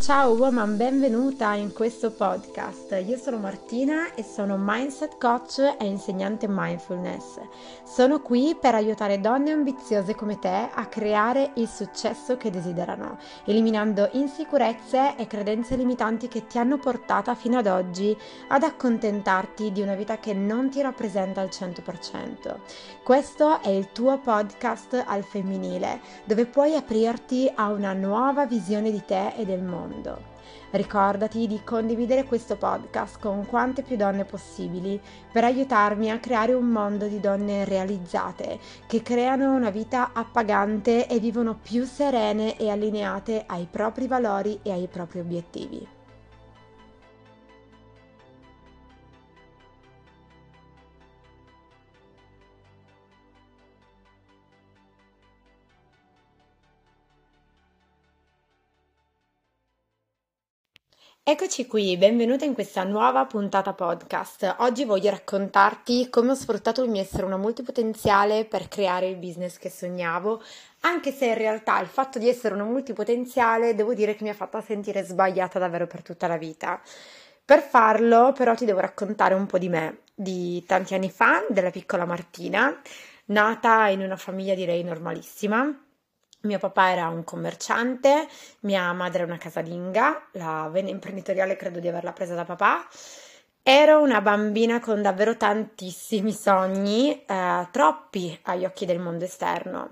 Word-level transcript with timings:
Ciao 0.00 0.32
woman, 0.32 0.78
benvenuta 0.78 1.52
in 1.52 1.74
questo 1.74 2.10
podcast. 2.10 3.04
Io 3.06 3.18
sono 3.18 3.36
Martina 3.36 4.14
e 4.14 4.22
sono 4.22 4.56
mindset 4.58 5.18
coach 5.18 5.58
e 5.78 5.84
insegnante 5.84 6.46
mindfulness. 6.48 7.38
Sono 7.84 8.22
qui 8.22 8.56
per 8.58 8.74
aiutare 8.74 9.20
donne 9.20 9.50
ambiziose 9.50 10.14
come 10.14 10.38
te 10.38 10.70
a 10.72 10.86
creare 10.86 11.50
il 11.56 11.68
successo 11.68 12.38
che 12.38 12.50
desiderano, 12.50 13.18
eliminando 13.44 14.08
insicurezze 14.12 15.16
e 15.16 15.26
credenze 15.26 15.76
limitanti 15.76 16.28
che 16.28 16.46
ti 16.46 16.56
hanno 16.56 16.78
portata 16.78 17.34
fino 17.34 17.58
ad 17.58 17.66
oggi 17.66 18.16
ad 18.48 18.62
accontentarti 18.62 19.70
di 19.70 19.82
una 19.82 19.94
vita 19.96 20.18
che 20.18 20.32
non 20.32 20.70
ti 20.70 20.80
rappresenta 20.80 21.42
al 21.42 21.48
100%. 21.48 22.56
Questo 23.04 23.60
è 23.60 23.68
il 23.68 23.92
tuo 23.92 24.16
podcast 24.18 25.04
al 25.06 25.24
femminile, 25.24 26.00
dove 26.24 26.46
puoi 26.46 26.74
aprirti 26.74 27.52
a 27.54 27.68
una 27.68 27.92
nuova 27.92 28.46
visione 28.46 28.90
di 28.90 29.04
te 29.04 29.34
e 29.36 29.44
del 29.44 29.62
mondo 29.62 29.89
mondo. 29.90 30.38
Ricordati 30.70 31.46
di 31.46 31.60
condividere 31.64 32.24
questo 32.24 32.56
podcast 32.56 33.18
con 33.18 33.44
quante 33.46 33.82
più 33.82 33.96
donne 33.96 34.24
possibili 34.24 35.00
per 35.32 35.44
aiutarmi 35.44 36.10
a 36.10 36.18
creare 36.18 36.52
un 36.52 36.68
mondo 36.68 37.06
di 37.06 37.18
donne 37.18 37.64
realizzate 37.64 38.58
che 38.86 39.02
creano 39.02 39.52
una 39.52 39.70
vita 39.70 40.12
appagante 40.12 41.08
e 41.08 41.18
vivono 41.18 41.58
più 41.60 41.84
serene 41.84 42.56
e 42.56 42.70
allineate 42.70 43.44
ai 43.46 43.66
propri 43.68 44.06
valori 44.06 44.60
e 44.62 44.70
ai 44.70 44.86
propri 44.86 45.18
obiettivi. 45.18 45.99
Eccoci 61.30 61.68
qui, 61.68 61.96
benvenuta 61.96 62.44
in 62.44 62.54
questa 62.54 62.82
nuova 62.82 63.24
puntata 63.24 63.72
podcast. 63.72 64.56
Oggi 64.58 64.84
voglio 64.84 65.10
raccontarti 65.10 66.10
come 66.10 66.32
ho 66.32 66.34
sfruttato 66.34 66.82
il 66.82 66.90
mio 66.90 67.00
essere 67.00 67.24
una 67.24 67.36
multipotenziale 67.36 68.46
per 68.46 68.66
creare 68.66 69.06
il 69.06 69.14
business 69.14 69.56
che 69.56 69.70
sognavo, 69.70 70.42
anche 70.80 71.12
se 71.12 71.26
in 71.26 71.34
realtà 71.34 71.78
il 71.78 71.86
fatto 71.86 72.18
di 72.18 72.28
essere 72.28 72.54
una 72.54 72.64
multipotenziale 72.64 73.76
devo 73.76 73.94
dire 73.94 74.16
che 74.16 74.24
mi 74.24 74.30
ha 74.30 74.34
fatta 74.34 74.60
sentire 74.60 75.04
sbagliata 75.04 75.60
davvero 75.60 75.86
per 75.86 76.02
tutta 76.02 76.26
la 76.26 76.36
vita. 76.36 76.80
Per 77.44 77.62
farlo 77.62 78.32
però 78.32 78.56
ti 78.56 78.64
devo 78.64 78.80
raccontare 78.80 79.34
un 79.34 79.46
po' 79.46 79.58
di 79.58 79.68
me, 79.68 80.00
di 80.12 80.64
tanti 80.66 80.94
anni 80.94 81.12
fa, 81.12 81.44
della 81.48 81.70
piccola 81.70 82.06
Martina, 82.06 82.76
nata 83.26 83.86
in 83.86 84.00
una 84.00 84.16
famiglia 84.16 84.56
direi 84.56 84.82
normalissima 84.82 85.89
mio 86.42 86.58
papà 86.58 86.90
era 86.90 87.08
un 87.08 87.24
commerciante, 87.24 88.26
mia 88.60 88.92
madre 88.92 89.22
è 89.22 89.26
una 89.26 89.38
casalinga, 89.38 90.28
la 90.32 90.68
vena 90.70 90.88
imprenditoriale 90.88 91.56
credo 91.56 91.80
di 91.80 91.88
averla 91.88 92.12
presa 92.12 92.34
da 92.34 92.44
papà. 92.44 92.86
Ero 93.62 94.00
una 94.00 94.20
bambina 94.20 94.80
con 94.80 95.02
davvero 95.02 95.36
tantissimi 95.36 96.32
sogni, 96.32 97.24
eh, 97.24 97.68
troppi 97.70 98.38
agli 98.44 98.64
occhi 98.64 98.86
del 98.86 98.98
mondo 98.98 99.24
esterno. 99.24 99.90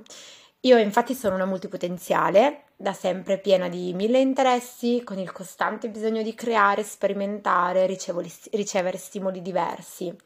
Io 0.62 0.78
infatti 0.78 1.14
sono 1.14 1.34
una 1.34 1.44
multipotenziale, 1.44 2.64
da 2.74 2.92
sempre 2.92 3.38
piena 3.38 3.68
di 3.68 3.92
mille 3.92 4.18
interessi, 4.18 5.02
con 5.04 5.18
il 5.18 5.30
costante 5.32 5.88
bisogno 5.88 6.22
di 6.22 6.34
creare, 6.34 6.82
sperimentare, 6.82 7.86
ricevere 7.86 8.98
stimoli 8.98 9.42
diversi. 9.42 10.16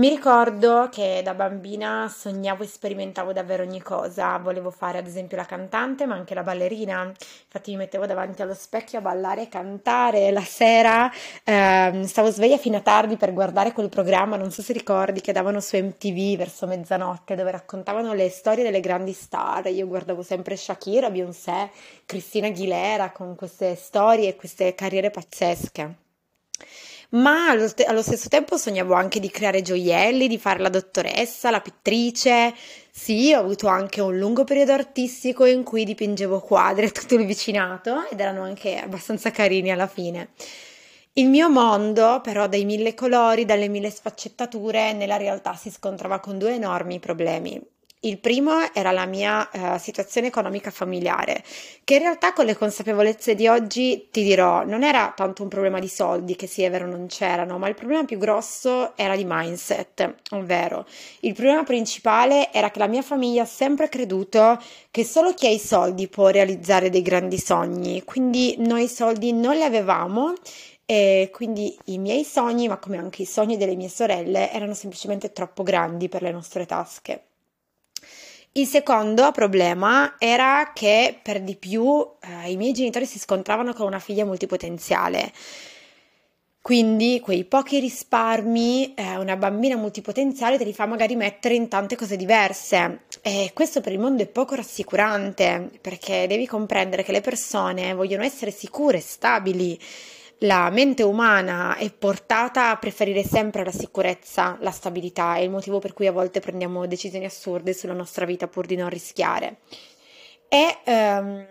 Mi 0.00 0.08
ricordo 0.08 0.88
che 0.90 1.20
da 1.22 1.34
bambina 1.34 2.10
sognavo 2.10 2.62
e 2.62 2.66
sperimentavo 2.66 3.34
davvero 3.34 3.64
ogni 3.64 3.82
cosa, 3.82 4.38
volevo 4.38 4.70
fare 4.70 4.96
ad 4.96 5.06
esempio 5.06 5.36
la 5.36 5.44
cantante 5.44 6.06
ma 6.06 6.14
anche 6.14 6.32
la 6.32 6.42
ballerina, 6.42 7.02
infatti 7.04 7.72
mi 7.72 7.76
mettevo 7.76 8.06
davanti 8.06 8.40
allo 8.40 8.54
specchio 8.54 8.96
a 8.96 9.02
ballare 9.02 9.42
e 9.42 9.48
cantare 9.50 10.30
la 10.30 10.40
sera, 10.40 11.12
eh, 11.44 12.04
stavo 12.06 12.30
sveglia 12.30 12.56
fino 12.56 12.78
a 12.78 12.80
tardi 12.80 13.18
per 13.18 13.34
guardare 13.34 13.72
quel 13.72 13.90
programma, 13.90 14.36
non 14.36 14.50
so 14.50 14.62
se 14.62 14.72
ricordi, 14.72 15.20
che 15.20 15.32
davano 15.32 15.60
su 15.60 15.76
MTV 15.76 16.34
verso 16.34 16.66
mezzanotte 16.66 17.34
dove 17.34 17.50
raccontavano 17.50 18.14
le 18.14 18.30
storie 18.30 18.64
delle 18.64 18.80
grandi 18.80 19.12
star, 19.12 19.66
io 19.66 19.86
guardavo 19.86 20.22
sempre 20.22 20.56
Shakira, 20.56 21.10
Beyoncé, 21.10 21.70
Cristina 22.06 22.46
Aguilera 22.46 23.10
con 23.10 23.36
queste 23.36 23.74
storie 23.74 24.30
e 24.30 24.36
queste 24.36 24.74
carriere 24.74 25.10
pazzesche 25.10 25.96
ma 27.10 27.48
allo, 27.50 27.66
st- 27.66 27.86
allo, 27.86 28.02
stesso 28.02 28.28
tempo 28.28 28.56
sognavo 28.56 28.94
anche 28.94 29.20
di 29.20 29.30
creare 29.30 29.62
gioielli, 29.62 30.28
di 30.28 30.38
fare 30.38 30.60
la 30.60 30.68
dottoressa, 30.68 31.50
la 31.50 31.60
pittrice. 31.60 32.54
Sì, 32.90 33.32
ho 33.32 33.40
avuto 33.40 33.66
anche 33.66 34.00
un 34.00 34.16
lungo 34.18 34.44
periodo 34.44 34.72
artistico 34.72 35.44
in 35.44 35.62
cui 35.64 35.84
dipingevo 35.84 36.40
quadri 36.40 36.86
a 36.86 36.90
tutto 36.90 37.14
il 37.14 37.26
vicinato 37.26 38.08
ed 38.08 38.20
erano 38.20 38.42
anche 38.42 38.78
abbastanza 38.78 39.30
carini 39.30 39.70
alla 39.70 39.86
fine. 39.86 40.30
Il 41.14 41.28
mio 41.28 41.50
mondo, 41.50 42.20
però, 42.22 42.46
dai 42.46 42.64
mille 42.64 42.94
colori, 42.94 43.44
dalle 43.44 43.68
mille 43.68 43.90
sfaccettature, 43.90 44.92
nella 44.92 45.16
realtà 45.16 45.54
si 45.54 45.70
scontrava 45.70 46.20
con 46.20 46.38
due 46.38 46.54
enormi 46.54 47.00
problemi. 47.00 47.60
Il 48.02 48.18
primo 48.18 48.72
era 48.72 48.92
la 48.92 49.04
mia 49.04 49.46
uh, 49.52 49.76
situazione 49.76 50.28
economica 50.28 50.70
familiare, 50.70 51.44
che 51.84 51.96
in 51.96 52.00
realtà 52.00 52.32
con 52.32 52.46
le 52.46 52.56
consapevolezze 52.56 53.34
di 53.34 53.46
oggi 53.46 54.08
ti 54.10 54.22
dirò, 54.22 54.64
non 54.64 54.84
era 54.84 55.12
tanto 55.14 55.42
un 55.42 55.50
problema 55.50 55.78
di 55.78 55.88
soldi, 55.88 56.34
che 56.34 56.46
sì 56.46 56.62
è 56.62 56.70
vero 56.70 56.86
non 56.86 57.08
c'erano, 57.08 57.58
ma 57.58 57.68
il 57.68 57.74
problema 57.74 58.04
più 58.06 58.16
grosso 58.16 58.96
era 58.96 59.14
di 59.16 59.26
mindset, 59.26 60.14
ovvero 60.30 60.86
il 61.20 61.34
problema 61.34 61.62
principale 61.62 62.50
era 62.54 62.70
che 62.70 62.78
la 62.78 62.86
mia 62.86 63.02
famiglia 63.02 63.42
ha 63.42 63.44
sempre 63.44 63.90
creduto 63.90 64.58
che 64.90 65.04
solo 65.04 65.34
chi 65.34 65.46
ha 65.46 65.50
i 65.50 65.58
soldi 65.58 66.08
può 66.08 66.28
realizzare 66.28 66.88
dei 66.88 67.02
grandi 67.02 67.38
sogni, 67.38 68.02
quindi 68.04 68.54
noi 68.60 68.84
i 68.84 68.88
soldi 68.88 69.34
non 69.34 69.56
li 69.56 69.62
avevamo 69.62 70.32
e 70.86 71.28
quindi 71.30 71.76
i 71.84 71.98
miei 71.98 72.24
sogni, 72.24 72.66
ma 72.66 72.78
come 72.78 72.96
anche 72.96 73.20
i 73.22 73.26
sogni 73.26 73.58
delle 73.58 73.76
mie 73.76 73.90
sorelle, 73.90 74.50
erano 74.50 74.72
semplicemente 74.72 75.32
troppo 75.32 75.62
grandi 75.62 76.08
per 76.08 76.22
le 76.22 76.32
nostre 76.32 76.64
tasche. 76.64 77.24
Il 78.52 78.66
secondo 78.66 79.30
problema 79.30 80.16
era 80.18 80.72
che 80.74 81.16
per 81.22 81.40
di 81.40 81.54
più 81.54 82.04
eh, 82.20 82.50
i 82.50 82.56
miei 82.56 82.72
genitori 82.72 83.06
si 83.06 83.20
scontravano 83.20 83.72
con 83.72 83.86
una 83.86 84.00
figlia 84.00 84.24
multipotenziale. 84.24 85.32
Quindi 86.60 87.20
quei 87.20 87.44
pochi 87.44 87.78
risparmi, 87.78 88.94
eh, 88.94 89.16
una 89.16 89.36
bambina 89.36 89.76
multipotenziale 89.76 90.58
te 90.58 90.64
li 90.64 90.74
fa 90.74 90.84
magari 90.84 91.14
mettere 91.14 91.54
in 91.54 91.68
tante 91.68 91.94
cose 91.94 92.16
diverse. 92.16 93.02
E 93.22 93.52
questo 93.54 93.80
per 93.80 93.92
il 93.92 94.00
mondo 94.00 94.24
è 94.24 94.26
poco 94.26 94.56
rassicurante, 94.56 95.70
perché 95.80 96.26
devi 96.26 96.46
comprendere 96.48 97.04
che 97.04 97.12
le 97.12 97.20
persone 97.20 97.94
vogliono 97.94 98.24
essere 98.24 98.50
sicure, 98.50 98.98
stabili 98.98 99.78
la 100.42 100.70
mente 100.70 101.02
umana 101.02 101.76
è 101.76 101.92
portata 101.92 102.70
a 102.70 102.76
preferire 102.76 103.22
sempre 103.22 103.62
la 103.62 103.72
sicurezza, 103.72 104.56
la 104.60 104.70
stabilità, 104.70 105.34
è 105.34 105.40
il 105.40 105.50
motivo 105.50 105.80
per 105.80 105.92
cui 105.92 106.06
a 106.06 106.12
volte 106.12 106.40
prendiamo 106.40 106.86
decisioni 106.86 107.26
assurde 107.26 107.74
sulla 107.74 107.92
nostra 107.92 108.24
vita 108.24 108.48
pur 108.48 108.64
di 108.64 108.76
non 108.76 108.88
rischiare. 108.88 109.58
E, 110.52 110.78
um, 110.86 111.46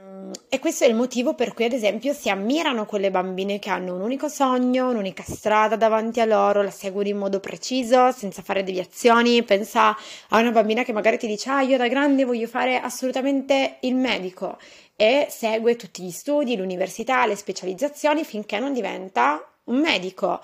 e, 0.49 0.59
questo 0.59 0.83
è 0.83 0.87
il 0.87 0.93
motivo 0.93 1.33
per 1.33 1.53
cui, 1.53 1.63
ad 1.63 1.71
esempio, 1.71 2.11
si 2.11 2.29
ammirano 2.29 2.85
quelle 2.85 3.09
bambine 3.09 3.57
che 3.57 3.69
hanno 3.69 3.95
un 3.95 4.01
unico 4.01 4.27
sogno, 4.27 4.89
un'unica 4.89 5.23
strada 5.23 5.77
davanti 5.77 6.19
a 6.19 6.25
loro, 6.25 6.61
la 6.61 6.69
seguono 6.69 7.07
in 7.07 7.17
modo 7.17 7.39
preciso, 7.39 8.11
senza 8.11 8.41
fare 8.41 8.61
deviazioni. 8.61 9.41
Pensa 9.43 9.95
a 10.27 10.39
una 10.39 10.51
bambina 10.51 10.83
che 10.83 10.91
magari 10.91 11.17
ti 11.17 11.27
dice: 11.27 11.49
Ah, 11.49 11.61
io 11.61 11.77
da 11.77 11.87
grande 11.87 12.25
voglio 12.25 12.47
fare 12.47 12.77
assolutamente 12.77 13.77
il 13.81 13.95
medico 13.95 14.57
e 14.97 15.27
segue 15.29 15.77
tutti 15.77 16.03
gli 16.03 16.11
studi, 16.11 16.57
l'università, 16.57 17.25
le 17.25 17.37
specializzazioni 17.37 18.25
finché 18.25 18.59
non 18.59 18.73
diventa 18.73 19.41
un 19.63 19.79
medico. 19.79 20.41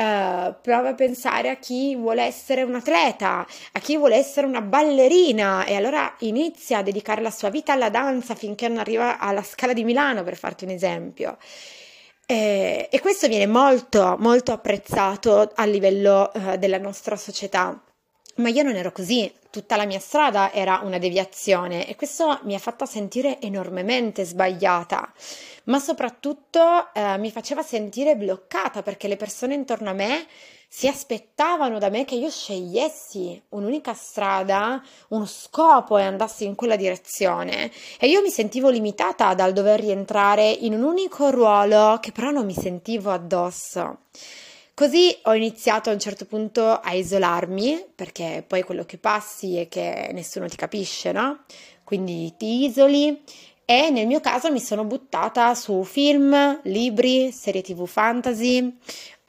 Uh, 0.00 0.54
prova 0.62 0.88
a 0.88 0.94
pensare 0.94 1.50
a 1.50 1.56
chi 1.56 1.94
vuole 1.94 2.22
essere 2.22 2.62
un 2.62 2.74
atleta, 2.74 3.46
a 3.72 3.80
chi 3.80 3.98
vuole 3.98 4.16
essere 4.16 4.46
una 4.46 4.62
ballerina 4.62 5.66
e 5.66 5.74
allora 5.74 6.14
inizia 6.20 6.78
a 6.78 6.82
dedicare 6.82 7.20
la 7.20 7.30
sua 7.30 7.50
vita 7.50 7.74
alla 7.74 7.90
danza 7.90 8.34
finché 8.34 8.66
non 8.68 8.78
arriva 8.78 9.18
alla 9.18 9.42
Scala 9.42 9.74
di 9.74 9.84
Milano, 9.84 10.22
per 10.22 10.38
farti 10.38 10.64
un 10.64 10.70
esempio. 10.70 11.36
E, 12.24 12.88
e 12.90 13.00
questo 13.00 13.28
viene 13.28 13.46
molto, 13.46 14.16
molto 14.18 14.52
apprezzato 14.52 15.52
a 15.54 15.64
livello 15.66 16.30
uh, 16.32 16.56
della 16.56 16.78
nostra 16.78 17.16
società. 17.16 17.78
Ma 18.40 18.48
io 18.48 18.62
non 18.62 18.74
ero 18.74 18.90
così, 18.90 19.30
tutta 19.50 19.76
la 19.76 19.84
mia 19.84 19.98
strada 19.98 20.50
era 20.50 20.80
una 20.82 20.96
deviazione 20.96 21.86
e 21.86 21.94
questo 21.94 22.40
mi 22.44 22.54
ha 22.54 22.58
fatta 22.58 22.86
sentire 22.86 23.38
enormemente 23.38 24.24
sbagliata, 24.24 25.12
ma 25.64 25.78
soprattutto 25.78 26.88
eh, 26.94 27.18
mi 27.18 27.30
faceva 27.30 27.62
sentire 27.62 28.16
bloccata 28.16 28.82
perché 28.82 29.08
le 29.08 29.16
persone 29.16 29.52
intorno 29.52 29.90
a 29.90 29.92
me 29.92 30.26
si 30.66 30.88
aspettavano 30.88 31.78
da 31.78 31.90
me 31.90 32.06
che 32.06 32.14
io 32.14 32.30
scegliessi 32.30 33.42
un'unica 33.50 33.92
strada, 33.92 34.82
uno 35.08 35.26
scopo 35.26 35.98
e 35.98 36.04
andassi 36.04 36.46
in 36.46 36.54
quella 36.54 36.76
direzione 36.76 37.70
e 37.98 38.08
io 38.08 38.22
mi 38.22 38.30
sentivo 38.30 38.70
limitata 38.70 39.34
dal 39.34 39.52
dover 39.52 39.80
rientrare 39.80 40.48
in 40.48 40.72
un 40.72 40.84
unico 40.84 41.28
ruolo 41.28 41.98
che 42.00 42.12
però 42.12 42.30
non 42.30 42.46
mi 42.46 42.54
sentivo 42.54 43.10
addosso. 43.10 43.98
Così 44.80 45.14
ho 45.24 45.34
iniziato 45.34 45.90
a 45.90 45.92
un 45.92 45.98
certo 45.98 46.24
punto 46.24 46.66
a 46.66 46.94
isolarmi, 46.94 47.88
perché 47.94 48.42
poi 48.46 48.62
quello 48.62 48.86
che 48.86 48.96
passi 48.96 49.58
è 49.58 49.68
che 49.68 50.08
nessuno 50.14 50.48
ti 50.48 50.56
capisce, 50.56 51.12
no? 51.12 51.40
Quindi 51.84 52.32
ti 52.38 52.64
isoli 52.64 53.22
e 53.66 53.90
nel 53.90 54.06
mio 54.06 54.20
caso 54.20 54.50
mi 54.50 54.58
sono 54.58 54.84
buttata 54.84 55.54
su 55.54 55.84
film, 55.84 56.60
libri, 56.62 57.30
serie 57.30 57.60
tv 57.60 57.86
fantasy. 57.86 58.74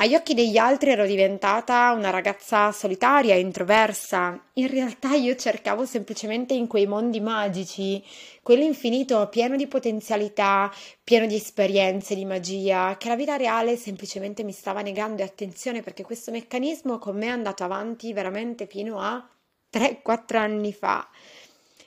Agli 0.01 0.15
occhi 0.15 0.33
degli 0.33 0.57
altri 0.57 0.89
ero 0.89 1.05
diventata 1.05 1.91
una 1.91 2.09
ragazza 2.09 2.71
solitaria, 2.71 3.35
introversa. 3.35 4.47
In 4.53 4.67
realtà 4.67 5.13
io 5.13 5.35
cercavo 5.35 5.85
semplicemente 5.85 6.55
in 6.55 6.65
quei 6.65 6.87
mondi 6.87 7.19
magici, 7.19 8.03
quell'infinito 8.41 9.29
pieno 9.29 9.55
di 9.55 9.67
potenzialità, 9.67 10.73
pieno 11.03 11.27
di 11.27 11.35
esperienze, 11.35 12.15
di 12.15 12.25
magia, 12.25 12.97
che 12.97 13.09
la 13.09 13.15
vita 13.15 13.35
reale 13.35 13.77
semplicemente 13.77 14.43
mi 14.43 14.53
stava 14.53 14.81
negando 14.81 15.21
e 15.21 15.25
attenzione 15.25 15.83
perché 15.83 16.01
questo 16.01 16.31
meccanismo 16.31 16.97
con 16.97 17.15
me 17.15 17.27
è 17.27 17.29
andato 17.29 17.63
avanti 17.63 18.11
veramente 18.11 18.65
fino 18.65 18.99
a 18.99 19.23
3-4 19.71 20.35
anni 20.35 20.73
fa. 20.73 21.07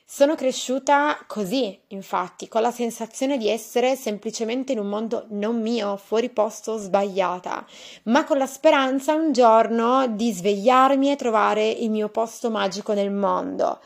Sono 0.07 0.35
cresciuta 0.35 1.19
così, 1.27 1.77
infatti, 1.89 2.47
con 2.47 2.61
la 2.61 2.71
sensazione 2.71 3.39
di 3.39 3.49
essere 3.49 3.97
semplicemente 3.97 4.73
in 4.73 4.79
un 4.79 4.87
mondo 4.87 5.25
non 5.31 5.61
mio, 5.63 5.97
fuori 5.97 6.29
posto, 6.29 6.77
sbagliata, 6.77 7.67
ma 8.05 8.23
con 8.25 8.37
la 8.37 8.47
speranza 8.47 9.15
un 9.15 9.33
giorno 9.33 10.07
di 10.09 10.31
svegliarmi 10.31 11.11
e 11.11 11.17
trovare 11.17 11.69
il 11.69 11.91
mio 11.91 12.11
posto 12.11 12.51
magico 12.51 12.93
nel 12.93 13.11
mondo. 13.11 13.81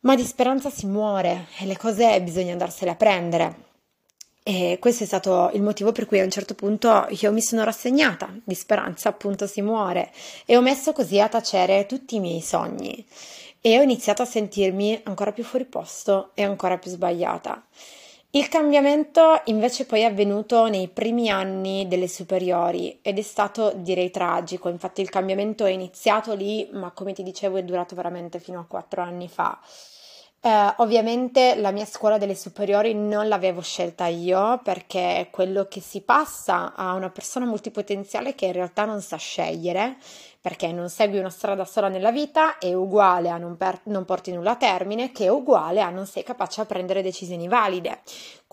Ma 0.00 0.14
di 0.14 0.24
speranza 0.24 0.68
si 0.68 0.86
muore 0.86 1.46
e 1.58 1.64
le 1.64 1.78
cose 1.78 2.20
bisogna 2.20 2.52
andarsene 2.52 2.90
a 2.90 2.96
prendere. 2.96 3.62
E 4.42 4.76
questo 4.78 5.04
è 5.04 5.06
stato 5.06 5.50
il 5.54 5.62
motivo 5.62 5.90
per 5.90 6.04
cui 6.04 6.20
a 6.20 6.24
un 6.24 6.30
certo 6.30 6.52
punto 6.54 7.06
io 7.08 7.32
mi 7.32 7.40
sono 7.40 7.64
rassegnata, 7.64 8.30
di 8.44 8.54
speranza 8.54 9.08
appunto 9.08 9.46
si 9.46 9.62
muore, 9.62 10.12
e 10.44 10.54
ho 10.58 10.60
messo 10.60 10.92
così 10.92 11.18
a 11.18 11.28
tacere 11.28 11.86
tutti 11.86 12.16
i 12.16 12.20
miei 12.20 12.42
sogni 12.42 13.04
e 13.66 13.78
ho 13.78 13.82
iniziato 13.82 14.20
a 14.20 14.26
sentirmi 14.26 15.00
ancora 15.04 15.32
più 15.32 15.42
fuori 15.42 15.64
posto 15.64 16.32
e 16.34 16.42
ancora 16.42 16.76
più 16.76 16.90
sbagliata. 16.90 17.64
Il 18.32 18.50
cambiamento 18.50 19.40
invece 19.44 19.86
poi 19.86 20.00
è 20.00 20.04
avvenuto 20.04 20.68
nei 20.68 20.88
primi 20.88 21.30
anni 21.30 21.88
delle 21.88 22.06
superiori 22.06 22.98
ed 23.00 23.16
è 23.16 23.22
stato 23.22 23.72
direi 23.74 24.10
tragico, 24.10 24.68
infatti 24.68 25.00
il 25.00 25.08
cambiamento 25.08 25.64
è 25.64 25.70
iniziato 25.70 26.34
lì, 26.34 26.68
ma 26.72 26.90
come 26.90 27.14
ti 27.14 27.22
dicevo 27.22 27.56
è 27.56 27.62
durato 27.62 27.94
veramente 27.94 28.38
fino 28.38 28.60
a 28.60 28.66
quattro 28.66 29.00
anni 29.00 29.30
fa. 29.30 29.58
Eh, 30.42 30.74
ovviamente 30.78 31.54
la 31.54 31.70
mia 31.70 31.86
scuola 31.86 32.18
delle 32.18 32.34
superiori 32.34 32.92
non 32.92 33.28
l'avevo 33.28 33.62
scelta 33.62 34.08
io 34.08 34.60
perché 34.62 35.28
quello 35.30 35.68
che 35.68 35.80
si 35.80 36.02
passa 36.02 36.74
a 36.74 36.92
una 36.92 37.08
persona 37.08 37.46
multipotenziale 37.46 38.34
che 38.34 38.44
in 38.44 38.52
realtà 38.52 38.84
non 38.84 39.00
sa 39.00 39.16
scegliere 39.16 39.96
perché 40.44 40.72
non 40.72 40.90
segui 40.90 41.16
una 41.16 41.30
strada 41.30 41.64
sola 41.64 41.88
nella 41.88 42.12
vita 42.12 42.58
è 42.58 42.74
uguale 42.74 43.30
a 43.30 43.38
non, 43.38 43.56
per- 43.56 43.80
non 43.84 44.04
porti 44.04 44.30
nulla 44.30 44.50
a 44.50 44.56
termine 44.56 45.10
che 45.10 45.24
è 45.24 45.28
uguale 45.30 45.80
a 45.80 45.88
non 45.88 46.04
sei 46.04 46.22
capace 46.22 46.60
a 46.60 46.66
prendere 46.66 47.00
decisioni 47.00 47.48
valide. 47.48 48.02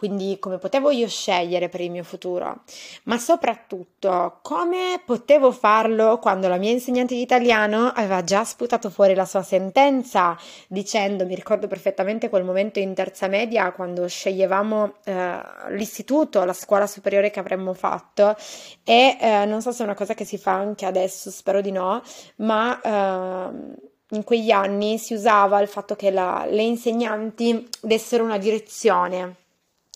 Quindi 0.02 0.40
come 0.40 0.58
potevo 0.58 0.90
io 0.90 1.08
scegliere 1.08 1.70
per 1.70 1.82
il 1.82 1.92
mio 1.92 2.04
futuro? 2.04 2.64
Ma 3.04 3.20
soprattutto 3.20 4.40
come 4.42 5.00
potevo 5.06 5.52
farlo 5.52 6.18
quando 6.18 6.48
la 6.48 6.58
mia 6.58 6.72
insegnante 6.72 7.14
di 7.14 7.22
italiano 7.22 7.92
aveva 7.94 8.24
già 8.24 8.44
sputato 8.44 8.90
fuori 8.90 9.14
la 9.14 9.26
sua 9.26 9.44
sentenza 9.44 10.36
dicendo, 10.68 11.24
mi 11.28 11.36
ricordo 11.36 11.68
perfettamente 11.68 12.30
quel 12.30 12.44
momento 12.44 12.80
in 12.80 12.96
terza 12.96 13.28
media 13.28 13.72
quando 13.74 14.08
sceglievamo 14.08 14.94
eh, 15.04 15.40
l'istituto, 15.70 16.44
la 16.46 16.54
scuola 16.54 16.88
superiore 16.88 17.30
che 17.30 17.40
avremmo 17.40 17.76
fatto 17.76 18.36
e 18.84 19.18
eh, 19.22 19.46
non 19.46 19.62
so 19.62 19.72
se 19.72 19.84
è 19.84 19.86
una 19.86 19.94
cosa 19.94 20.16
che 20.16 20.26
si 20.26 20.40
fa 20.40 20.54
anche 20.54 20.88
adesso, 20.88 21.30
spero 21.30 21.62
di 21.62 21.72
no, 21.72 21.81
ma... 22.38 22.82
Eh, 22.82 23.90
in 24.14 24.26
quegli 24.26 24.52
anni 24.52 24.98
si 24.98 25.14
usava 25.14 25.62
il 25.62 25.70
fatto 25.70 25.96
che 25.96 26.12
la, 26.12 26.46
le 26.46 26.64
insegnanti 26.64 27.66
dessero 27.80 28.26
una 28.26 28.38
direzione 28.38 29.36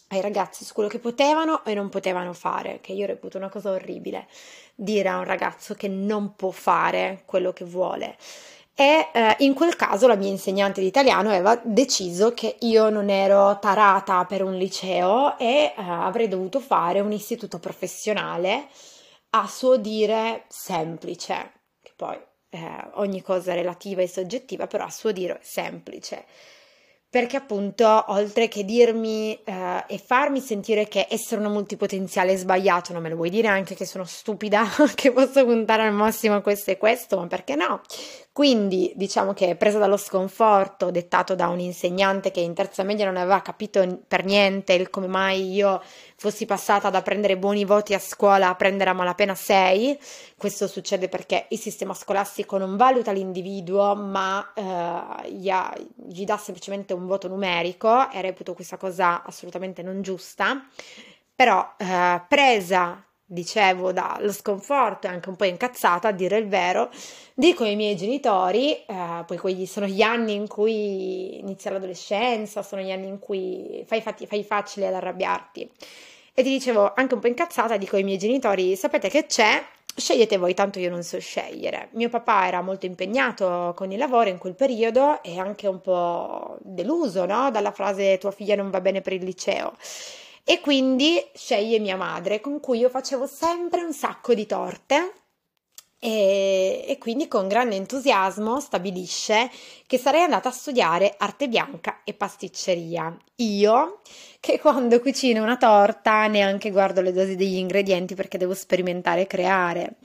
ai 0.09 0.21
ragazzi 0.21 0.63
su 0.63 0.73
quello 0.73 0.87
che 0.89 0.99
potevano 0.99 1.65
e 1.65 1.73
non 1.73 1.89
potevano 1.89 2.33
fare, 2.33 2.79
che 2.81 2.93
io 2.93 3.05
reputo 3.05 3.37
una 3.37 3.49
cosa 3.49 3.71
orribile 3.71 4.27
dire 4.75 5.09
a 5.09 5.17
un 5.17 5.23
ragazzo 5.23 5.73
che 5.73 5.87
non 5.87 6.35
può 6.35 6.51
fare 6.51 7.23
quello 7.25 7.51
che 7.51 7.65
vuole. 7.65 8.15
E 8.77 9.07
eh, 9.13 9.35
in 9.39 9.53
quel 9.53 9.75
caso 9.77 10.05
la 10.05 10.15
mia 10.15 10.29
insegnante 10.29 10.81
di 10.81 10.87
italiano 10.87 11.29
aveva 11.29 11.59
deciso 11.63 12.33
che 12.33 12.57
io 12.59 12.89
non 12.89 13.09
ero 13.09 13.57
tarata 13.59 14.25
per 14.25 14.43
un 14.43 14.55
liceo 14.55 15.37
e 15.37 15.45
eh, 15.45 15.73
avrei 15.77 16.27
dovuto 16.27 16.59
fare 16.59 16.99
un 16.99 17.13
istituto 17.13 17.57
professionale 17.57 18.67
a 19.31 19.47
suo 19.47 19.77
dire 19.77 20.43
semplice, 20.49 21.51
poi 21.95 22.17
eh, 22.49 22.87
ogni 22.93 23.21
cosa 23.21 23.53
relativa 23.53 24.01
e 24.01 24.07
soggettiva, 24.07 24.67
però 24.67 24.85
a 24.85 24.91
suo 24.91 25.11
dire 25.11 25.39
semplice 25.41 26.25
perché 27.15 27.37
appunto 27.37 28.03
oltre 28.07 28.49
che 28.49 28.65
dirmi 28.65 29.39
eh, 29.41 29.85
e 29.87 29.97
farmi 29.97 30.41
sentire 30.41 30.89
che 30.89 31.07
essere 31.09 31.39
una 31.39 31.49
multipotenziale 31.49 32.33
è 32.33 32.35
sbagliato, 32.35 32.91
non 32.91 33.01
me 33.01 33.07
lo 33.07 33.15
vuoi 33.15 33.29
dire 33.29 33.47
anche 33.47 33.73
che 33.73 33.85
sono 33.85 34.03
stupida, 34.03 34.65
che 34.93 35.13
posso 35.13 35.45
puntare 35.45 35.83
al 35.83 35.93
massimo 35.93 36.35
a 36.35 36.41
questo 36.41 36.71
e 36.71 36.77
questo, 36.77 37.17
ma 37.17 37.27
perché 37.27 37.55
no? 37.55 37.79
Quindi 38.35 38.91
diciamo 38.97 39.31
che 39.31 39.55
presa 39.55 39.79
dallo 39.79 39.95
sconforto 39.95 40.91
dettato 40.91 41.35
da 41.35 41.47
un 41.47 41.61
insegnante 41.61 42.31
che 42.31 42.41
in 42.41 42.53
terza 42.53 42.83
media 42.83 43.05
non 43.05 43.15
aveva 43.15 43.41
capito 43.41 44.01
per 44.05 44.25
niente 44.25 44.73
il 44.73 44.89
come 44.89 45.07
mai 45.07 45.53
io 45.53 45.81
fossi 46.17 46.45
passata 46.45 46.89
da 46.89 47.01
prendere 47.01 47.37
buoni 47.37 47.63
voti 47.63 47.93
a 47.93 47.99
scuola 47.99 48.49
a 48.49 48.55
prendere 48.55 48.89
a 48.89 48.93
malapena 48.93 49.33
6, 49.33 49.97
questo 50.35 50.67
succede 50.67 51.07
perché 51.07 51.45
il 51.47 51.57
sistema 51.57 51.93
scolastico 51.93 52.57
non 52.57 52.75
valuta 52.75 53.13
l'individuo 53.13 53.95
ma 53.95 54.51
eh, 54.53 55.31
gli, 55.31 55.47
ha, 55.47 55.73
gli 55.95 56.25
dà 56.25 56.35
semplicemente 56.35 56.93
un 56.93 57.05
voto 57.05 57.29
numerico 57.29 58.11
e 58.11 58.19
reputo 58.19 58.53
questa 58.53 58.75
cosa 58.75 59.23
assolutamente 59.23 59.81
non 59.81 60.01
giusta, 60.01 60.61
però 61.33 61.73
eh, 61.77 62.21
presa 62.27 63.01
dicevo, 63.25 63.91
dallo 63.91 64.31
sconforto 64.31 65.07
e 65.07 65.09
anche 65.09 65.29
un 65.29 65.35
po' 65.35 65.45
incazzata 65.45 66.09
a 66.09 66.11
dire 66.11 66.37
il 66.37 66.47
vero, 66.47 66.89
dico 67.33 67.63
ai 67.63 67.75
miei 67.75 67.95
genitori, 67.95 68.73
eh, 68.73 69.23
poi 69.25 69.37
quelli 69.37 69.65
sono 69.65 69.87
gli 69.87 70.01
anni 70.01 70.33
in 70.33 70.47
cui 70.47 71.39
inizia 71.39 71.71
l'adolescenza, 71.71 72.61
sono 72.61 72.81
gli 72.81 72.91
anni 72.91 73.07
in 73.07 73.19
cui 73.19 73.83
fai, 73.87 74.01
fatti, 74.01 74.27
fai 74.27 74.43
facile 74.43 74.87
ad 74.87 74.93
arrabbiarti. 74.93 75.69
E 76.33 76.43
ti 76.43 76.49
dicevo, 76.49 76.93
anche 76.93 77.13
un 77.13 77.19
po' 77.21 77.27
incazzata, 77.27 77.77
dico 77.77 77.95
ai 77.95 78.03
miei 78.03 78.17
genitori, 78.17 78.75
sapete 78.75 79.09
che 79.09 79.25
c'è? 79.25 79.63
Scegliete 79.97 80.35
voi, 80.35 80.53
tanto 80.53 80.79
io 80.79 80.89
non 80.89 81.03
so 81.03 81.17
scegliere. 81.19 81.87
Mio 81.93 82.09
papà 82.09 82.47
era 82.47 82.61
molto 82.61 82.85
impegnato 82.85 83.71
con 83.75 83.91
il 83.93 83.97
lavoro 83.97 84.29
in 84.29 84.37
quel 84.37 84.53
periodo 84.53 85.23
e 85.23 85.39
anche 85.39 85.67
un 85.67 85.79
po' 85.79 86.57
deluso 86.59 87.25
no? 87.25 87.49
dalla 87.49 87.71
frase 87.71 88.17
tua 88.17 88.31
figlia 88.31 88.55
non 88.55 88.69
va 88.69 88.81
bene 88.81 88.99
per 88.99 89.13
il 89.13 89.23
liceo 89.23 89.73
e 90.47 90.61
quindi 90.61 91.19
sceglie 91.33 91.79
mia 91.79 91.97
madre 91.97 92.39
con 92.39 92.59
cui 92.59 92.77
io 92.77 92.89
facevo 92.89 93.25
sempre 93.25 93.83
un 93.83 93.91
sacco 93.93 94.35
di 94.35 94.45
torte 94.45 95.13
e, 95.97 96.85
e, 96.87 96.97
quindi 96.99 97.27
con 97.27 97.47
grande 97.47 97.75
entusiasmo 97.75 98.59
stabilisce 98.59 99.49
che 99.87 99.97
sarei 99.97 100.21
andata 100.21 100.49
a 100.49 100.51
studiare 100.51 101.15
arte 101.17 101.47
bianca 101.47 102.01
e 102.03 102.13
pasticceria. 102.13 103.17
Io 103.37 104.01
che 104.39 104.59
quando 104.59 104.99
cucino 104.99 105.41
una 105.41 105.57
torta 105.57 106.27
neanche 106.27 106.69
guardo 106.69 107.01
le 107.01 107.11
dosi 107.11 107.35
degli 107.35 107.55
ingredienti 107.55 108.13
perché 108.13 108.37
devo 108.37 108.53
sperimentare 108.53 109.21
e 109.21 109.27
creare. 109.27 109.95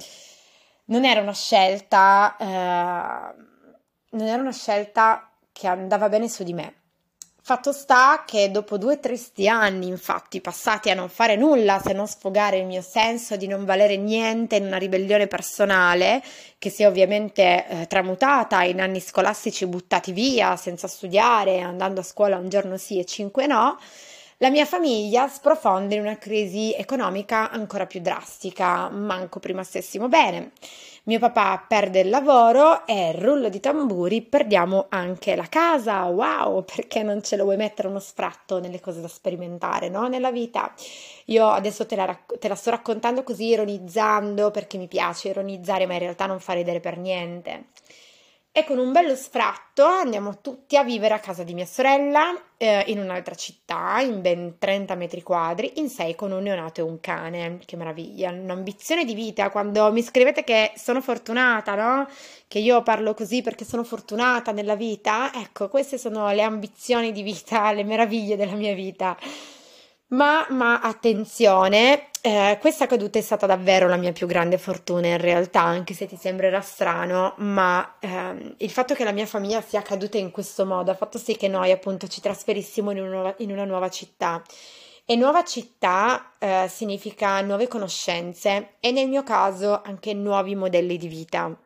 Non 0.86 1.04
era 1.04 1.20
una 1.20 1.34
scelta, 1.34 2.36
eh, 2.38 3.34
non 4.10 4.26
era 4.26 4.40
una 4.40 4.52
scelta 4.52 5.30
che 5.52 5.66
andava 5.66 6.08
bene 6.08 6.30
su 6.30 6.44
di 6.44 6.54
me 6.54 6.79
Fatto 7.42 7.72
sta 7.72 8.24
che 8.26 8.50
dopo 8.50 8.76
due 8.76 9.00
tristi 9.00 9.48
anni, 9.48 9.88
infatti, 9.88 10.42
passati 10.42 10.90
a 10.90 10.94
non 10.94 11.08
fare 11.08 11.36
nulla 11.36 11.80
se 11.82 11.94
non 11.94 12.06
sfogare 12.06 12.58
il 12.58 12.66
mio 12.66 12.82
senso 12.82 13.36
di 13.36 13.46
non 13.46 13.64
valere 13.64 13.96
niente 13.96 14.56
in 14.56 14.66
una 14.66 14.76
ribellione 14.76 15.26
personale, 15.26 16.22
che 16.58 16.68
si 16.68 16.82
è 16.82 16.86
ovviamente 16.86 17.66
eh, 17.66 17.86
tramutata 17.86 18.62
in 18.62 18.80
anni 18.80 19.00
scolastici 19.00 19.66
buttati 19.66 20.12
via 20.12 20.56
senza 20.56 20.86
studiare, 20.86 21.60
andando 21.60 22.00
a 22.00 22.04
scuola 22.04 22.36
un 22.36 22.50
giorno 22.50 22.76
sì 22.76 22.98
e 22.98 23.06
cinque 23.06 23.46
no, 23.46 23.78
la 24.42 24.48
mia 24.48 24.64
famiglia 24.64 25.28
sprofonda 25.28 25.94
in 25.94 26.00
una 26.00 26.16
crisi 26.16 26.72
economica 26.74 27.50
ancora 27.50 27.84
più 27.84 28.00
drastica, 28.00 28.88
manco 28.88 29.38
prima 29.38 29.62
stessimo 29.62 30.08
bene. 30.08 30.52
Mio 31.04 31.18
papà 31.18 31.62
perde 31.68 32.00
il 32.00 32.08
lavoro 32.08 32.86
e 32.86 33.12
rullo 33.12 33.50
di 33.50 33.60
tamburi 33.60 34.22
perdiamo 34.22 34.86
anche 34.88 35.36
la 35.36 35.46
casa. 35.46 36.04
Wow, 36.04 36.64
perché 36.64 37.02
non 37.02 37.22
ce 37.22 37.36
lo 37.36 37.44
vuoi 37.44 37.58
mettere 37.58 37.88
uno 37.88 37.98
sfratto 37.98 38.60
nelle 38.60 38.80
cose 38.80 39.02
da 39.02 39.08
sperimentare, 39.08 39.90
no? 39.90 40.08
Nella 40.08 40.30
vita. 40.30 40.72
Io 41.26 41.46
adesso 41.46 41.84
te 41.84 41.96
la, 41.96 42.18
te 42.38 42.48
la 42.48 42.54
sto 42.54 42.70
raccontando 42.70 43.22
così 43.22 43.48
ironizzando 43.48 44.50
perché 44.50 44.78
mi 44.78 44.88
piace 44.88 45.28
ironizzare, 45.28 45.84
ma 45.84 45.92
in 45.92 45.98
realtà 46.00 46.24
non 46.24 46.40
fa 46.40 46.54
ridere 46.54 46.80
per 46.80 46.96
niente. 46.96 47.66
E 48.52 48.64
con 48.64 48.78
un 48.78 48.90
bello 48.90 49.14
sfratto 49.14 49.84
andiamo 49.84 50.40
tutti 50.40 50.76
a 50.76 50.82
vivere 50.82 51.14
a 51.14 51.20
casa 51.20 51.44
di 51.44 51.54
mia 51.54 51.66
sorella 51.66 52.34
eh, 52.56 52.82
in 52.88 52.98
un'altra 52.98 53.36
città, 53.36 54.00
in 54.00 54.20
ben 54.20 54.56
30 54.58 54.96
metri 54.96 55.22
quadri, 55.22 55.74
in 55.76 55.88
sei 55.88 56.16
con 56.16 56.32
un 56.32 56.42
neonato 56.42 56.80
e 56.80 56.82
un 56.82 56.98
cane. 56.98 57.60
Che 57.64 57.76
meraviglia, 57.76 58.30
un'ambizione 58.30 59.04
di 59.04 59.14
vita. 59.14 59.50
Quando 59.50 59.92
mi 59.92 60.02
scrivete 60.02 60.42
che 60.42 60.72
sono 60.74 61.00
fortunata, 61.00 61.76
no? 61.76 62.08
Che 62.48 62.58
io 62.58 62.82
parlo 62.82 63.14
così 63.14 63.40
perché 63.40 63.64
sono 63.64 63.84
fortunata 63.84 64.50
nella 64.50 64.74
vita, 64.74 65.32
ecco, 65.32 65.68
queste 65.68 65.96
sono 65.96 66.28
le 66.32 66.42
ambizioni 66.42 67.12
di 67.12 67.22
vita, 67.22 67.70
le 67.72 67.84
meraviglie 67.84 68.36
della 68.36 68.56
mia 68.56 68.74
vita. 68.74 69.16
Ma, 70.08 70.44
ma 70.50 70.80
attenzione, 70.80 72.09
eh, 72.22 72.58
questa 72.60 72.86
caduta 72.86 73.18
è 73.18 73.22
stata 73.22 73.46
davvero 73.46 73.88
la 73.88 73.96
mia 73.96 74.12
più 74.12 74.26
grande 74.26 74.58
fortuna 74.58 75.06
in 75.06 75.18
realtà, 75.18 75.62
anche 75.62 75.94
se 75.94 76.06
ti 76.06 76.16
sembrerà 76.16 76.60
strano, 76.60 77.34
ma 77.38 77.96
ehm, 77.98 78.56
il 78.58 78.70
fatto 78.70 78.94
che 78.94 79.04
la 79.04 79.12
mia 79.12 79.26
famiglia 79.26 79.62
sia 79.62 79.80
caduta 79.82 80.18
in 80.18 80.30
questo 80.30 80.66
modo 80.66 80.90
ha 80.90 80.94
fatto 80.94 81.18
sì 81.18 81.36
che 81.36 81.48
noi 81.48 81.70
appunto 81.70 82.08
ci 82.08 82.20
trasferissimo 82.20 82.90
in 82.90 83.00
una 83.00 83.08
nuova, 83.08 83.34
in 83.38 83.50
una 83.50 83.64
nuova 83.64 83.88
città. 83.88 84.42
E 85.06 85.16
nuova 85.16 85.42
città 85.44 86.34
eh, 86.38 86.66
significa 86.68 87.40
nuove 87.40 87.68
conoscenze 87.68 88.74
e 88.80 88.90
nel 88.92 89.08
mio 89.08 89.22
caso 89.22 89.80
anche 89.82 90.12
nuovi 90.14 90.54
modelli 90.54 90.96
di 90.98 91.08
vita. 91.08 91.58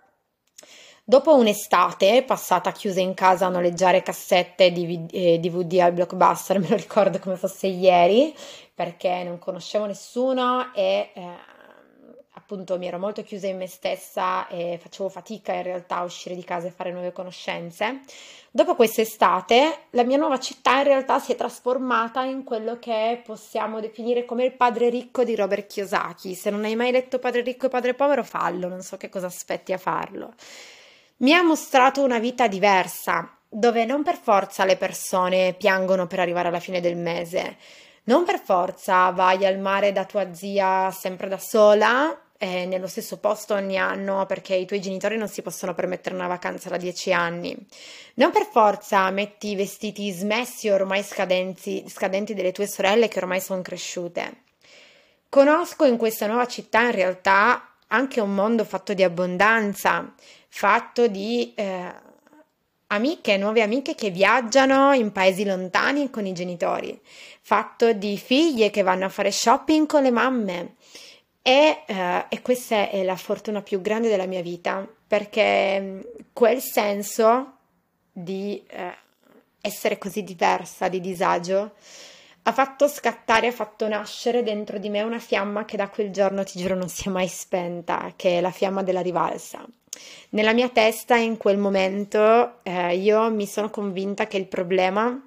Dopo 1.06 1.36
un'estate 1.36 2.22
passata 2.22 2.72
chiusa 2.72 3.00
in 3.00 3.12
casa 3.12 3.44
a 3.44 3.50
noleggiare 3.50 4.02
cassette 4.02 4.72
eh, 4.72 5.38
DVD 5.38 5.80
al 5.80 5.92
blockbuster, 5.92 6.58
me 6.60 6.68
lo 6.70 6.76
ricordo 6.76 7.18
come 7.18 7.36
fosse 7.36 7.66
ieri, 7.66 8.34
perché 8.74 9.22
non 9.22 9.38
conoscevo 9.38 9.86
nessuno 9.86 10.74
e 10.74 11.10
eh, 11.14 11.52
appunto 12.32 12.76
mi 12.76 12.86
ero 12.86 12.98
molto 12.98 13.22
chiusa 13.22 13.46
in 13.46 13.56
me 13.56 13.68
stessa 13.68 14.48
e 14.48 14.78
facevo 14.82 15.08
fatica 15.08 15.52
in 15.52 15.62
realtà 15.62 15.98
a 15.98 16.02
uscire 16.02 16.34
di 16.34 16.44
casa 16.44 16.66
e 16.66 16.72
fare 16.72 16.90
nuove 16.90 17.12
conoscenze. 17.12 18.00
Dopo 18.50 18.74
quest'estate 18.74 19.86
la 19.90 20.04
mia 20.04 20.16
nuova 20.16 20.38
città 20.38 20.78
in 20.78 20.84
realtà 20.84 21.18
si 21.18 21.32
è 21.32 21.36
trasformata 21.36 22.22
in 22.22 22.44
quello 22.44 22.78
che 22.78 23.22
possiamo 23.24 23.80
definire 23.80 24.24
come 24.24 24.44
il 24.44 24.52
padre 24.52 24.90
ricco 24.90 25.24
di 25.24 25.34
Robert 25.34 25.66
Kiyosaki. 25.66 26.34
Se 26.34 26.50
non 26.50 26.64
hai 26.64 26.76
mai 26.76 26.90
letto 26.90 27.18
Padre 27.18 27.42
ricco 27.42 27.66
e 27.66 27.70
Padre 27.70 27.94
povero, 27.94 28.24
fallo, 28.24 28.68
non 28.68 28.82
so 28.82 28.96
che 28.96 29.08
cosa 29.08 29.26
aspetti 29.26 29.72
a 29.72 29.78
farlo 29.78 30.34
mi 31.16 31.32
ha 31.32 31.42
mostrato 31.42 32.02
una 32.02 32.18
vita 32.18 32.48
diversa, 32.48 33.38
dove 33.48 33.84
non 33.84 34.02
per 34.02 34.16
forza 34.16 34.64
le 34.64 34.76
persone 34.76 35.54
piangono 35.54 36.06
per 36.06 36.18
arrivare 36.18 36.48
alla 36.48 36.58
fine 36.58 36.80
del 36.80 36.96
mese, 36.96 37.56
non 38.04 38.24
per 38.24 38.40
forza 38.40 39.10
vai 39.10 39.46
al 39.46 39.58
mare 39.58 39.92
da 39.92 40.04
tua 40.04 40.34
zia 40.34 40.90
sempre 40.90 41.28
da 41.28 41.38
sola 41.38 42.18
e 42.36 42.66
nello 42.66 42.86
stesso 42.86 43.18
posto 43.18 43.54
ogni 43.54 43.78
anno 43.78 44.26
perché 44.26 44.54
i 44.54 44.66
tuoi 44.66 44.80
genitori 44.80 45.16
non 45.16 45.28
si 45.28 45.40
possono 45.40 45.72
permettere 45.72 46.14
una 46.14 46.26
vacanza 46.26 46.68
da 46.68 46.76
dieci 46.76 47.12
anni. 47.12 47.56
Non 48.14 48.30
per 48.30 48.46
forza 48.50 49.08
metti 49.10 49.50
i 49.50 49.56
vestiti 49.56 50.10
smessi 50.10 50.68
ormai 50.68 51.02
scadenti, 51.02 51.84
scadenti 51.88 52.34
delle 52.34 52.52
tue 52.52 52.66
sorelle 52.66 53.08
che 53.08 53.20
ormai 53.20 53.40
sono 53.40 53.62
cresciute. 53.62 54.42
Conosco 55.30 55.84
in 55.84 55.96
questa 55.96 56.26
nuova 56.26 56.46
città 56.46 56.82
in 56.82 56.92
realtà 56.92 57.76
anche 57.88 58.20
un 58.20 58.34
mondo 58.34 58.64
fatto 58.64 58.92
di 58.92 59.02
abbondanza, 59.02 60.12
fatto 60.48 61.06
di 61.06 61.52
eh, 61.54 61.92
amiche, 62.94 63.36
nuove 63.36 63.62
amiche 63.62 63.94
che 63.94 64.10
viaggiano 64.10 64.92
in 64.92 65.12
paesi 65.12 65.44
lontani 65.44 66.10
con 66.10 66.26
i 66.26 66.32
genitori, 66.32 66.98
fatto 67.40 67.92
di 67.92 68.16
figlie 68.16 68.70
che 68.70 68.82
vanno 68.82 69.04
a 69.04 69.08
fare 69.08 69.30
shopping 69.30 69.86
con 69.86 70.02
le 70.02 70.10
mamme. 70.10 70.74
E, 71.42 71.82
eh, 71.86 72.24
e 72.28 72.40
questa 72.40 72.88
è 72.88 73.02
la 73.04 73.16
fortuna 73.16 73.60
più 73.60 73.80
grande 73.80 74.08
della 74.08 74.26
mia 74.26 74.40
vita, 74.40 74.88
perché 75.06 75.80
mm, 75.80 76.00
quel 76.32 76.60
senso 76.60 77.56
di 78.10 78.62
eh, 78.68 78.96
essere 79.60 79.98
così 79.98 80.22
diversa, 80.22 80.88
di 80.88 81.00
disagio, 81.00 81.72
ha 82.46 82.52
fatto 82.52 82.88
scattare, 82.88 83.46
ha 83.46 83.52
fatto 83.52 83.88
nascere 83.88 84.42
dentro 84.42 84.78
di 84.78 84.90
me 84.90 85.00
una 85.00 85.18
fiamma 85.18 85.64
che 85.64 85.78
da 85.78 85.88
quel 85.88 86.10
giorno, 86.10 86.44
ti 86.44 86.58
giuro, 86.58 86.74
non 86.74 86.88
si 86.88 87.08
è 87.08 87.10
mai 87.10 87.28
spenta, 87.28 88.12
che 88.16 88.38
è 88.38 88.40
la 88.42 88.50
fiamma 88.50 88.82
della 88.82 89.00
rivalsa. 89.00 89.66
Nella 90.30 90.52
mia 90.52 90.68
testa 90.68 91.16
in 91.16 91.38
quel 91.38 91.56
momento 91.56 92.62
eh, 92.64 92.96
io 92.96 93.30
mi 93.30 93.46
sono 93.46 93.70
convinta 93.70 94.26
che 94.26 94.36
il 94.36 94.46
problema 94.46 95.18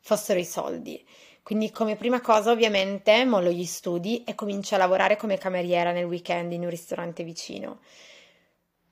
fossero 0.00 0.40
i 0.40 0.44
soldi. 0.44 1.06
Quindi 1.42 1.70
come 1.70 1.94
prima 1.96 2.20
cosa 2.20 2.50
ovviamente 2.50 3.24
mollo 3.24 3.50
gli 3.50 3.64
studi 3.64 4.24
e 4.24 4.34
comincio 4.34 4.74
a 4.74 4.78
lavorare 4.78 5.16
come 5.16 5.38
cameriera 5.38 5.92
nel 5.92 6.04
weekend 6.04 6.52
in 6.52 6.62
un 6.62 6.70
ristorante 6.70 7.22
vicino. 7.22 7.78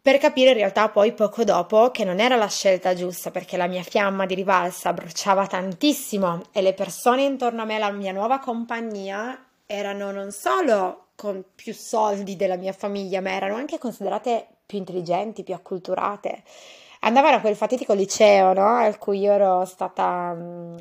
Per 0.07 0.19
capire 0.19 0.51
in 0.51 0.57
realtà 0.59 0.89
poi 0.89 1.15
poco 1.15 1.43
dopo 1.43 1.91
che 1.91 2.05
non 2.05 2.21
era 2.21 2.37
la 2.37 2.47
scelta 2.47 2.95
giusta 2.95 3.33
perché 3.33 3.57
la 3.57 3.67
mia 3.67 3.83
fiamma 3.83 4.25
di 4.25 4.37
rivalsa 4.37 4.93
bruciava 4.93 5.49
tantissimo 5.49 6.43
e 6.53 6.63
le 6.63 6.75
persone 6.75 7.25
intorno 7.25 7.63
a 7.63 7.65
me, 7.65 7.77
la 7.77 7.91
mia 7.91 8.13
nuova 8.13 8.39
compagnia, 8.39 9.37
erano 9.67 10.13
non 10.13 10.31
solo 10.31 11.07
con 11.17 11.45
più 11.53 11.75
soldi 11.75 12.37
della 12.37 12.55
mia 12.55 12.73
famiglia, 12.73 13.21
ma 13.21 13.31
erano 13.31 13.57
anche 13.57 13.79
considerate 13.79 14.47
più 14.65 14.79
intelligenti, 14.79 15.43
più 15.43 15.55
acculturate. 15.55 16.45
Andavano 17.01 17.39
a 17.39 17.41
quel 17.41 17.57
fatidico 17.57 17.93
liceo, 17.93 18.53
no? 18.53 18.77
Al 18.77 18.99
cui 18.99 19.19
io 19.19 19.33
ero 19.33 19.65
stata 19.65 20.37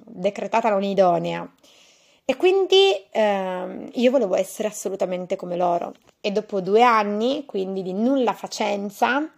decretata 0.05 0.70
non 0.70 0.84
idonea. 0.84 1.51
E 2.27 2.36
quindi 2.38 2.91
ehm, 3.12 3.89
io 3.94 4.10
volevo 4.10 4.36
essere 4.36 4.67
assolutamente 4.67 5.36
come 5.36 5.55
loro. 5.55 5.94
E 6.20 6.32
dopo 6.32 6.60
due 6.60 6.82
anni, 6.82 7.46
quindi 7.46 7.84
di 7.84 7.94
nulla 7.94 8.34
facenza, 8.34 9.32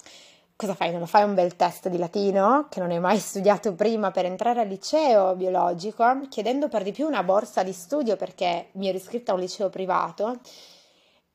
cosa 0.55 0.73
fai? 0.73 0.93
Non 0.93 1.05
fai 1.05 1.23
un 1.23 1.33
bel 1.33 1.57
test 1.57 1.89
di 1.89 1.97
latino, 1.97 2.67
che 2.69 2.79
non 2.79 2.91
hai 2.91 2.99
mai 2.99 3.19
studiato 3.19 3.73
prima 3.73 4.11
per 4.11 4.23
entrare 4.23 4.61
al 4.61 4.69
liceo 4.69 5.35
biologico, 5.35 6.21
chiedendo 6.29 6.69
per 6.69 6.83
di 6.83 6.93
più 6.93 7.05
una 7.07 7.23
borsa 7.23 7.61
di 7.61 7.73
studio 7.73 8.15
perché 8.15 8.69
mi 8.73 8.87
ero 8.87 8.97
iscritta 8.97 9.31
a 9.31 9.35
un 9.35 9.41
liceo 9.41 9.69
privato 9.69 10.39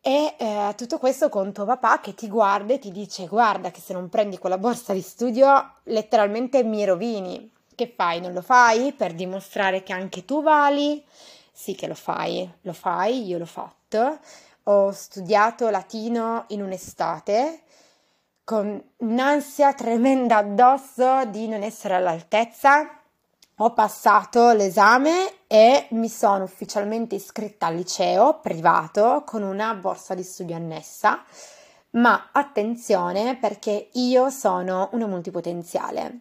e 0.05 0.35
eh, 0.37 0.75
tutto 0.77 0.99
questo 0.99 1.29
con 1.29 1.53
tuo 1.53 1.65
papà 1.65 2.01
che 2.01 2.15
ti 2.15 2.29
guarda 2.29 2.75
e 2.75 2.79
ti 2.79 2.91
dice: 2.91 3.27
Guarda, 3.29 3.71
che 3.71 3.81
se 3.81 3.93
non 3.93 4.09
prendi 4.09 4.39
quella 4.39 4.59
borsa 4.59 4.93
di 4.95 5.03
studio, 5.03 5.75
letteralmente 5.85 6.65
mi 6.65 6.85
rovini. 6.85 7.51
Che 7.75 7.93
fai? 7.95 8.21
Non 8.21 8.33
lo 8.33 8.43
fai 8.43 8.93
per 8.93 9.13
dimostrare 9.13 9.83
che 9.83 9.93
anche 9.93 10.25
tu 10.25 10.43
vali? 10.43 11.05
Sì, 11.53 11.75
che 11.75 11.87
lo 11.87 11.95
fai, 11.95 12.51
lo 12.63 12.73
fai, 12.73 13.27
io 13.27 13.39
l'ho 13.39 13.47
fatto. 13.47 14.19
Ho 14.65 14.91
studiato 14.91 15.69
latino 15.71 16.45
in 16.49 16.63
un'estate 16.63 17.63
con 18.45 18.83
un'ansia 18.97 19.75
tremenda 19.75 20.39
addosso 20.39 21.25
di 21.27 21.47
non 21.47 21.63
essere 21.63 21.95
all'altezza 21.95 23.03
ho 23.65 23.75
passato 23.75 24.53
l'esame 24.53 25.47
e 25.47 25.87
mi 25.91 26.09
sono 26.09 26.43
ufficialmente 26.43 27.15
iscritta 27.15 27.67
al 27.67 27.77
liceo 27.77 28.41
privato 28.41 29.23
con 29.25 29.43
una 29.43 29.75
borsa 29.75 30.15
di 30.15 30.25
studio 30.25 30.57
annessa, 30.57 31.23
ma 31.91 32.31
attenzione 32.33 33.37
perché 33.37 33.91
io 33.93 34.31
sono 34.31 34.89
una 34.93 35.07
multipotenziale. 35.07 36.21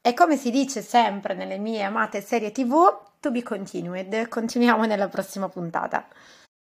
E 0.00 0.14
come 0.14 0.38
si 0.38 0.50
dice 0.50 0.80
sempre 0.80 1.34
nelle 1.34 1.58
mie 1.58 1.82
amate 1.82 2.22
serie 2.22 2.52
TV, 2.52 3.09
to 3.20 3.30
be 3.30 3.42
continued. 3.42 4.28
Continuiamo 4.28 4.86
nella 4.86 5.08
prossima 5.08 5.48
puntata. 5.48 6.06